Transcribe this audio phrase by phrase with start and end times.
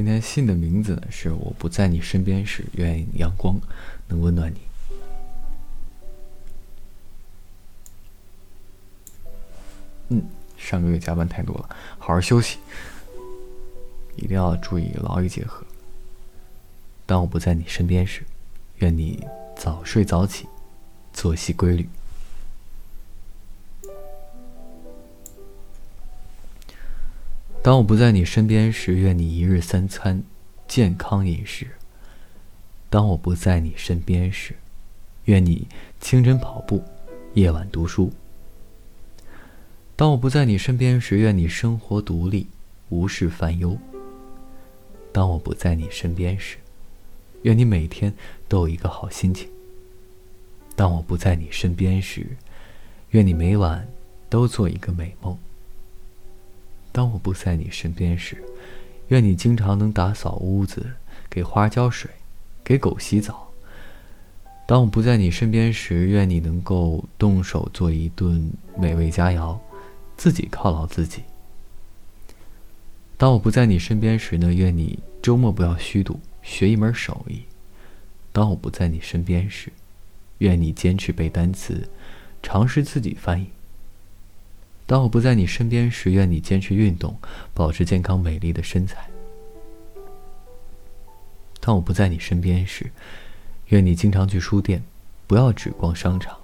[0.00, 3.60] 今天信的名字是我不在你身边时，愿阳光
[4.08, 4.58] 能温暖你。
[10.08, 10.22] 嗯，
[10.56, 11.68] 上个月加班太多了，
[11.98, 12.56] 好好休息，
[14.16, 15.62] 一定要注意劳逸结合。
[17.04, 18.22] 当我不在你身边时，
[18.76, 19.22] 愿你
[19.54, 20.46] 早睡早起，
[21.12, 21.86] 作息规律。
[27.70, 30.24] 当我不在你身边时，愿你一日三餐
[30.66, 31.68] 健康饮食。
[32.88, 34.56] 当我不在你身边时，
[35.26, 35.68] 愿你
[36.00, 36.82] 清晨跑步，
[37.34, 38.12] 夜晚读书。
[39.94, 42.48] 当我不在你身边时，愿你生活独立，
[42.88, 43.78] 无事烦忧。
[45.12, 46.56] 当我不在你身边时，
[47.42, 48.12] 愿你每天
[48.48, 49.48] 都有一个好心情。
[50.74, 52.36] 当我不在你身边时，
[53.10, 53.86] 愿你每晚
[54.28, 55.38] 都做一个美梦。
[56.92, 58.42] 当我不在你身边时，
[59.08, 60.94] 愿你经常能打扫屋子，
[61.28, 62.10] 给花浇水，
[62.64, 63.48] 给狗洗澡。
[64.66, 69.58] 当我不在你身边时，愿你能够动手做一顿美味佳肴，
[70.16, 71.22] 自己犒劳自己。
[73.16, 77.42] 当我不在你身边时呢，愿你周末不要虚度，学一门手艺。
[78.32, 79.72] 当我不在你身边时，
[80.38, 81.88] 愿你坚持背单词，
[82.42, 83.48] 尝试自己翻译。
[84.90, 87.16] 当我不在你身边时，愿你坚持运动，
[87.54, 89.08] 保持健康美丽的身材。
[91.60, 92.90] 当我不在你身边时，
[93.68, 94.82] 愿你经常去书店，
[95.28, 96.36] 不要只逛商场。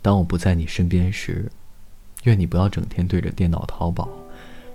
[0.00, 1.52] 当我不在你身边时，
[2.22, 4.08] 愿你不要整天对着电脑淘宝，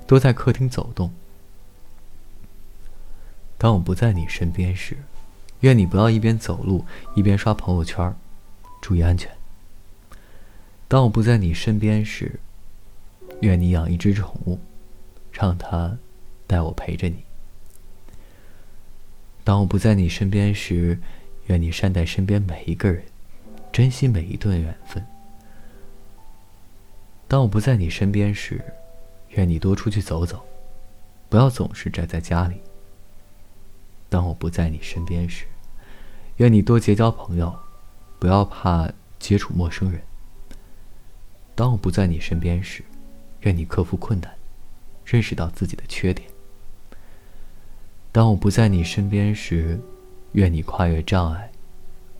[0.06, 1.12] 多在客厅走动。
[3.58, 4.96] 当我不在你身边时，
[5.62, 6.86] 愿你不要一边走路
[7.16, 8.16] 一边刷朋友圈，
[8.80, 9.32] 注意安全。
[10.94, 12.40] 当我不在你身边时，
[13.42, 14.60] 愿你养一只宠物，
[15.32, 15.98] 让它
[16.46, 17.24] 带我陪着你。
[19.44, 21.00] 当我不在你身边时，
[21.48, 23.04] 愿你善待身边每一个人，
[23.72, 25.04] 珍惜每一段缘分。
[27.28, 28.64] 当我不在你身边时，
[29.30, 30.46] 愿你多出去走走，
[31.28, 32.58] 不要总是宅在家里。
[34.10, 35.46] 当我不在你身边时，
[36.38, 37.52] 愿你多结交朋友，
[38.20, 38.88] 不要怕
[39.18, 40.00] 接触陌生人。
[41.56, 42.84] 当我不在你身边时，
[43.42, 44.34] 愿你克服困难，
[45.06, 46.28] 认识到自己的缺点。
[48.12, 49.80] 当我不在你身边时，
[50.32, 51.52] 愿你跨越障碍，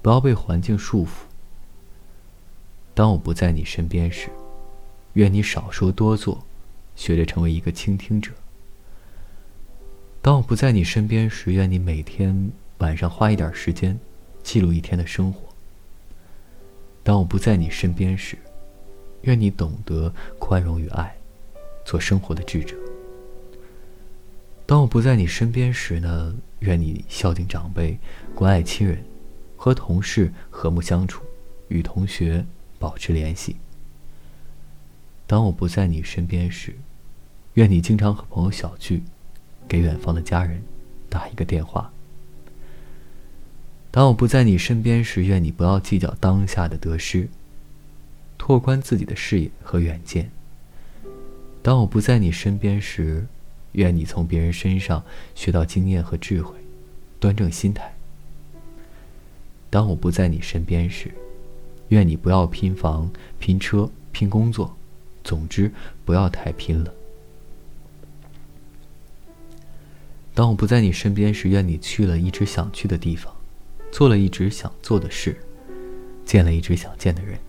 [0.02, 1.10] 不要被环境束缚。
[2.94, 4.30] 当我不在你身边时，
[5.14, 6.44] 愿你少说多做，
[6.96, 8.32] 学着成为一个倾听者。
[10.22, 14.00] 当我不在你身边时，愿你每天晚上花一点时间，
[14.44, 15.42] 记录一天的生活。
[17.04, 18.38] 当我不在你身边时，
[19.24, 21.16] 愿你懂得宽容与爱，
[21.84, 22.76] 做生活的智者。
[24.66, 26.34] 当我不在你身边时呢？
[26.60, 28.00] 愿你孝敬长辈，
[28.34, 29.04] 关爱亲人，
[29.58, 31.22] 和同事和睦相处，
[31.68, 32.46] 与同学
[32.80, 33.58] 保持联系。
[35.28, 36.74] 当我不在你身边时，
[37.56, 39.04] 愿你经常和朋友小聚，
[39.68, 40.64] 给远方的家人
[41.10, 41.92] 打一个电话。
[43.92, 47.28] 当我不在你身边时，愿你不要计较当下的得失。
[48.46, 50.30] 拓宽自己的视野和远见。
[51.62, 53.26] 当我不在你身边时，
[53.72, 55.02] 愿你从别人身上
[55.34, 56.58] 学到经验和智慧，
[57.22, 57.96] 端正心态。
[59.70, 61.10] 当我不在你身边时，
[61.88, 63.10] 愿你不要拼房、
[63.40, 64.76] 拼车、拼工作，
[65.24, 65.72] 总之
[66.04, 66.94] 不要太拼了。
[70.34, 73.34] 当我不在你身边时，愿你去了一直想去的地方，
[73.90, 75.38] 做了一直想做的事，
[76.26, 77.40] 见了一直想见的人。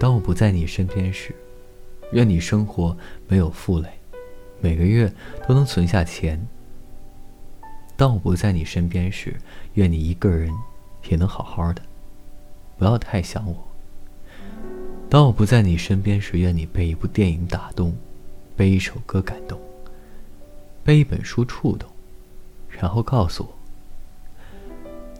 [0.00, 1.34] 当我不在你身边时，
[2.12, 2.96] 愿你生活
[3.28, 3.90] 没有负累，
[4.58, 5.12] 每个月
[5.46, 6.40] 都能存下钱。
[7.98, 9.36] 当我不在你身边时，
[9.74, 10.50] 愿你一个人
[11.10, 11.82] 也能好好的，
[12.78, 13.68] 不要太想我。
[15.10, 17.94] 当我不在你身边时，愿你被一部电影打动，
[18.56, 19.60] 被一首歌感动，
[20.82, 21.86] 被一本书触动，
[22.70, 23.50] 然后告诉我。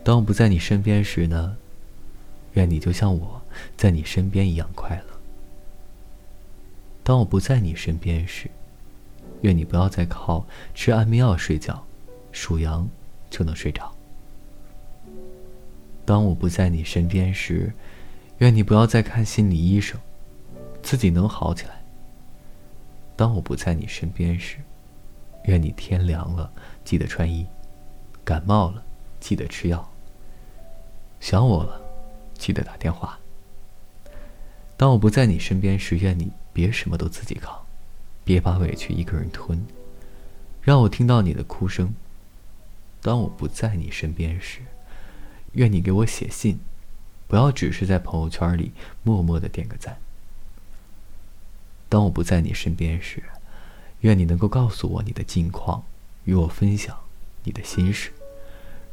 [0.03, 1.55] 当我不在你身边时呢？
[2.53, 3.40] 愿你就像我
[3.77, 5.05] 在你身边一样快乐。
[7.03, 8.49] 当我不在你身边时，
[9.41, 11.83] 愿你不要再靠吃安眠药睡觉，
[12.31, 12.87] 数羊
[13.29, 13.93] 就能睡着。
[16.05, 17.73] 当我不在你身边时，
[18.37, 19.99] 愿你不要再看心理医生，
[20.81, 21.81] 自己能好起来。
[23.15, 24.57] 当我不在你身边时，
[25.45, 26.51] 愿你天凉了
[26.83, 27.45] 记得穿衣，
[28.23, 28.83] 感冒了
[29.19, 29.87] 记得吃药。
[31.19, 31.79] 想我了。
[32.41, 33.19] 记得打电话。
[34.81, 37.55] 当我不在你身边时，愿你别什么都自己扛，
[38.23, 39.63] 别把委屈一个人吞。
[40.59, 41.93] 让我听到你的哭声。
[42.99, 44.61] 当我不在你身边时，
[45.51, 46.57] 愿你给我写信，
[47.27, 48.71] 不要只是在朋友圈里
[49.03, 49.99] 默默的点个赞。
[51.87, 53.21] 当我不在你身边时，
[53.99, 55.83] 愿你能够告诉我你的近况，
[56.25, 56.97] 与我分享
[57.43, 58.11] 你的心事，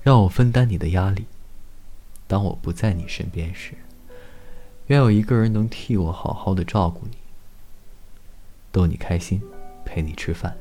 [0.03, 1.25] 让我分担你的压力。
[2.27, 3.73] 当我不在你身边时，
[4.89, 7.17] 愿有一个人能替我好好的照顾你，
[8.73, 9.41] 逗你开心，
[9.85, 10.57] 陪你吃饭。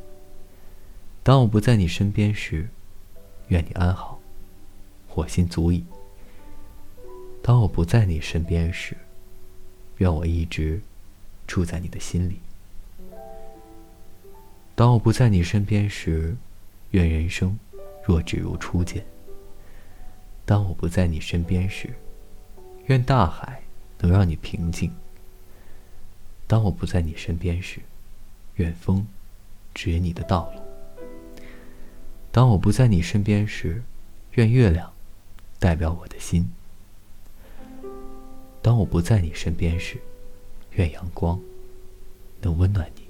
[1.23, 2.69] 当我不在你身边时，
[3.47, 4.19] 愿你安好，
[5.15, 5.85] 我心足矣。
[7.41, 8.97] 当我不在你身边时，
[9.99, 10.81] 愿我一直
[11.45, 12.41] 住在你的心里。
[14.75, 16.35] 当我不在你身边时，
[16.91, 17.57] 愿人生
[18.03, 19.05] 若只如初见。
[20.45, 21.93] 当我不在你身边时，
[22.87, 23.61] 愿大海
[23.99, 24.91] 能让你平静。
[26.45, 27.81] 当我不在你身边时，
[28.55, 29.05] 愿风
[29.73, 30.61] 指引你的道路。
[32.31, 33.83] 当我不在你身边时，
[34.33, 34.93] 愿月亮
[35.59, 36.43] 代表我的心；
[38.61, 39.97] 当我不在你身边时，
[40.71, 41.41] 愿阳光
[42.41, 43.06] 能温暖你。